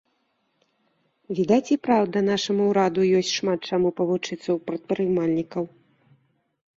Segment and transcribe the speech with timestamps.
[1.39, 5.63] Відаць, і праўда нашаму ўраду ёсць шмат чаму павучыцца ў прадпрымальнікаў.